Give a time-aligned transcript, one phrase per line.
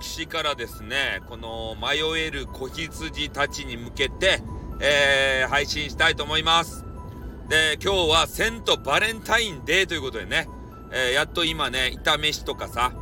[0.00, 4.42] 私からですね、この迷える子羊たちに向けて、
[4.80, 6.86] えー、配信したいと思います。
[7.50, 10.48] で、今日はセントバレンタインデーということでね、
[10.90, 12.94] えー、やっと今ね、炒飯とかさ、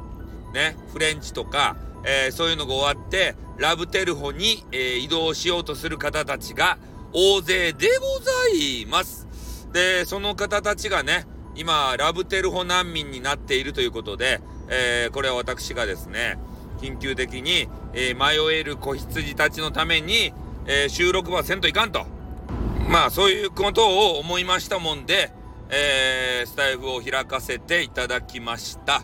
[0.53, 6.79] ね、フレンチとか、えー、そういうのが終わって、ラブテルホに、え、移動しようとする方たちが
[7.13, 9.29] 大勢でございます。
[9.73, 16.39] で、その方たちがね、今、ラブテルホ難民になっているということで、えー、これは私がですね、
[16.81, 20.33] 緊急的に、え迷える子羊たちのために、
[20.67, 22.07] え収録はせんといかんと。
[22.89, 25.31] まあ、そういうことを思いましたもんで、
[25.71, 29.03] えスタイフを開かせていただきました。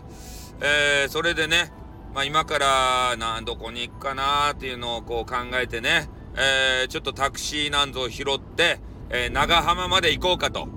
[0.61, 1.71] えーそれでね、
[2.15, 8.79] まあ、今からなどこに行くかなっていうのをこう考えてね、えー、ちょっとタクシーなんぞを拾って、
[9.09, 10.67] えー、長浜まで行こうかと。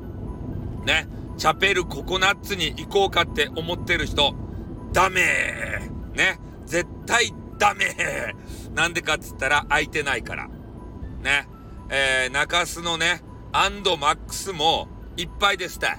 [0.85, 4.35] ね、チャペルココナッツに行こうかって思ってる人、
[4.93, 5.21] ダメ
[6.15, 7.97] ね、絶対ダメ
[8.75, 10.49] なんでかっつったら空いてないから。
[11.23, 11.49] ね、
[11.91, 15.99] えー、中洲のね、アンドマックスもいっぱいですたい。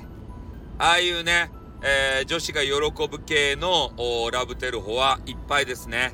[0.77, 2.71] ああいうね、えー、女子が喜
[3.07, 3.91] ぶ系の
[4.31, 6.13] ラブテルホはいっぱいですね。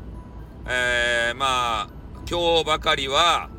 [0.67, 1.89] えー、まあ、
[2.27, 3.49] 今日ばかりは、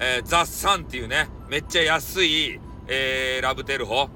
[0.00, 4.08] えー、ザ・サンっていうね、めっちゃ安い、えー、ラブテルホ。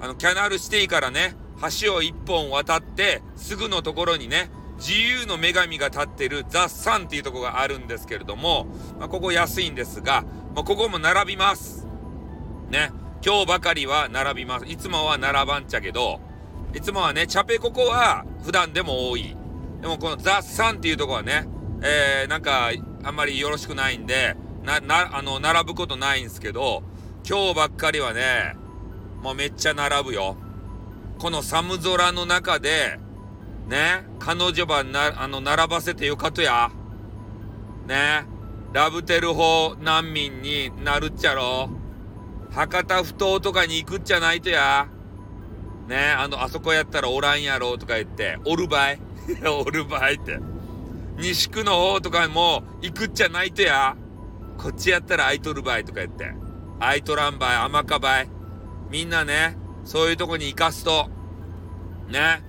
[0.00, 1.36] あの、キャナルシティからね、
[1.80, 8.66] 橋を一本渡って、すぐのところにね、自由の女神が立ってるザ・サンっていうとこがあるんですけれども、
[8.98, 10.22] まあ、ここ安いんですが、
[10.54, 11.86] まあ、ここも並びます。
[12.70, 12.90] ね。
[13.24, 14.66] 今日ばかりは並びます。
[14.66, 16.20] いつもは並ばんちゃけど、
[16.74, 19.36] いつもはね、チャペココは普段でも多い。
[19.80, 21.46] でもこのザ・サンっていうとこはね、
[21.82, 22.70] えー、なんか、
[23.02, 26.82] あんまりよろしくないんで、な、な、あの、並ぶことないんですけど、
[27.26, 28.56] 今日ばっかりはね、
[29.22, 30.36] もうめっちゃ並ぶよ。
[31.18, 32.98] この寒空の中で、
[33.66, 36.70] ね、彼女ばな、あの、並ばせてよかとや。
[37.86, 38.26] ね、
[38.72, 41.70] ラブテル法難民になるっちゃろ。
[42.50, 44.88] 博多不当とかに行くっちゃないとや。
[45.88, 49.00] ねあの、あそこやったらおらんやろとか言って、おるばい
[49.48, 50.38] おるばいって。
[51.16, 53.96] 西区の方とかも行くっちゃないとや。
[54.58, 56.34] こっちやったら空いとるばいとか言って。
[56.80, 58.28] 空いとらんばい、甘かばい。
[58.90, 61.08] みんなね、そういうとこに行かすと、
[62.08, 62.42] ね、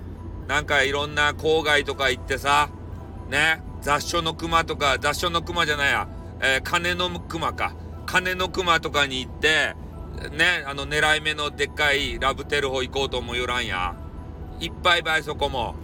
[0.48, 2.70] なんかいろんな郊外とか行ってさ、
[3.30, 6.08] ね、雑所の熊とか、雑所の熊じゃないや、
[6.42, 7.76] えー、金の熊か。
[8.06, 9.76] 金の熊とかに行って、
[10.32, 13.96] ね、あの狙い目のでっかいラブテルホ行こうともよらんや。
[14.60, 15.76] いっぱいばいそこも。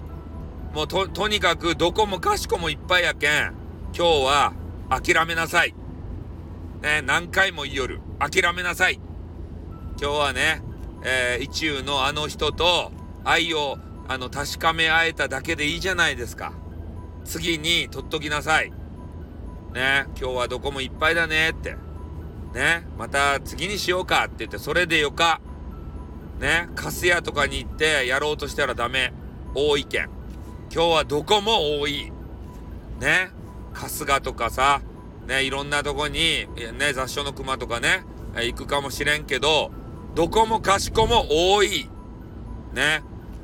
[0.73, 3.53] もうと、とにかくどこもかしこもいっぱいやけん。
[3.93, 4.53] 今日は
[4.89, 5.73] 諦めなさい。
[6.81, 7.99] ね、何回も言いよる。
[8.19, 8.99] 諦めなさい。
[10.01, 10.61] 今日はね、
[11.03, 12.91] えー、一中のあの人と
[13.23, 13.77] 愛を、
[14.11, 16.51] あの、確かめ合えただけでいいじゃないですか。
[17.23, 18.69] 次に取っときなさい。
[19.73, 21.77] ね、今日はどこもいっぱいだねって。
[22.53, 25.39] ね、また次にしようかって言って、それでよか。
[26.41, 29.13] ね、カスヤとかに行ってやろうとしたらダメ。
[29.55, 30.09] 多いけん。
[30.73, 32.11] 今日はどこも多い。
[32.99, 33.29] ね、
[33.71, 34.81] 春日とかさ、
[35.25, 38.03] ね、いろんなとこに、ね、雑所の熊とかね、
[38.35, 39.71] 行くかもしれんけど、
[40.15, 41.89] どこもかしこも多い。
[42.73, 43.03] ね、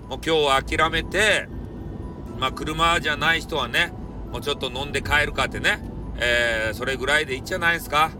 [0.10, 1.48] もう今日は諦めて、
[2.40, 3.94] まあ車じゃない人はね、
[4.32, 5.80] もうちょっと飲んで帰るかってね、
[6.18, 8.12] えー、それぐらいでいいんじゃないですか。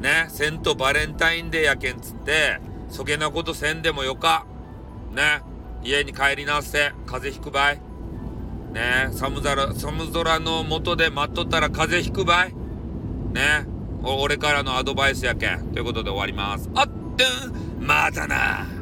[0.00, 4.46] ね、セントバレンタインデーやけんつって、そげなことせんでもよか。
[5.12, 5.42] ね、
[5.82, 7.80] 家に帰りなせ、風邪ひくばい。
[8.72, 12.54] ね、寒空、寒空の下で待っとったら風邪ひくばい。
[13.32, 13.66] ね、
[14.02, 15.72] 俺からのアドバイスやけん。
[15.72, 16.68] ということで終わります。
[16.74, 16.92] あっと、
[17.80, 18.73] またな。